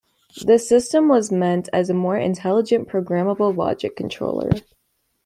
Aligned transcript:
This 0.47 0.67
system 0.67 1.07
was 1.09 1.31
meant 1.31 1.69
as 1.71 1.91
a 1.91 1.93
more 1.93 2.17
intelligent 2.17 2.87
programmable 2.87 3.55
logic 3.55 3.95
controller. 3.95 4.49